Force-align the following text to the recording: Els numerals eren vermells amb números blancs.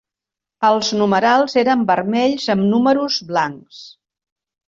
Els 0.69 0.87
numerals 1.01 1.55
eren 1.63 1.83
vermells 1.91 2.47
amb 2.55 2.67
números 2.71 3.21
blancs. 3.33 3.83